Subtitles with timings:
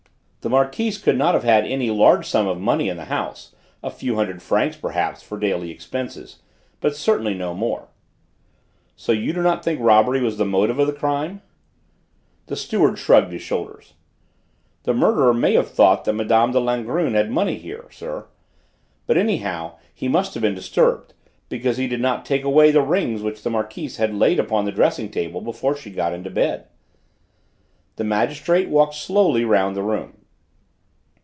[0.43, 3.53] "The Marquise could not have had any large sum of money in the house:
[3.83, 6.39] a few hundred francs perhaps for daily expenses,
[6.79, 7.89] but certainly no more."
[8.95, 11.43] "So you do not think robbery was the motive of the crime?"
[12.47, 13.93] The steward shrugged his shoulders.
[14.81, 16.51] "The murderer may have thought that Mme.
[16.53, 18.25] de Langrune had money here, sir.
[19.05, 21.13] But anyhow he must have been disturbed,
[21.49, 25.11] because he did not take away the rings the Marquise had laid upon the dressing
[25.11, 26.65] table before she got into bed."
[27.97, 30.17] The magistrate walked slowly round the room.